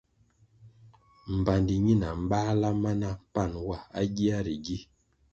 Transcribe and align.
Mbpandi 1.35 1.73
ñina 1.85 2.07
mbáhla 2.21 2.69
ma 2.81 2.91
na 3.01 3.09
pan 3.33 3.51
wa 3.67 3.77
à 3.99 4.01
gia 4.15 4.37
ri 4.45 4.55
gi. 4.65 4.77